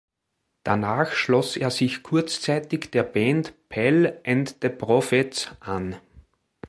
Danach 0.63 1.11
schloss 1.11 1.55
er 1.57 1.69
sich 1.69 2.01
kurzzeitig 2.01 2.89
der 2.89 3.03
Band 3.03 3.53
Pal 3.69 4.19
and 4.25 4.55
the 4.63 4.69
Prophets 4.69 5.51
an. 5.59 5.95